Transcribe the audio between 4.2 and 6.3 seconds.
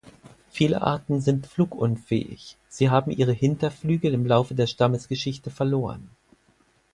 Laufe der Stammesgeschichte verloren.